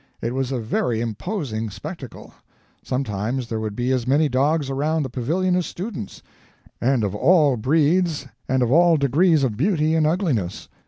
It 0.19 0.33
was 0.33 0.51
a 0.51 0.57
very 0.57 0.99
imposing 0.99 1.69
spectacle. 1.69 2.33
Sometimes 2.81 3.47
there 3.47 3.59
would 3.59 3.75
be 3.75 3.91
as 3.91 4.07
many 4.07 4.27
dogs 4.29 4.67
around 4.67 5.03
the 5.03 5.11
pavilion 5.11 5.55
as 5.55 5.67
students; 5.67 6.23
and 6.81 7.03
of 7.03 7.13
all 7.13 7.55
breeds 7.55 8.25
and 8.49 8.63
of 8.63 8.71
all 8.71 8.97
degrees 8.97 9.43
of 9.43 9.57
beauty 9.57 9.93
and 9.93 10.07
ugliness. 10.07 10.67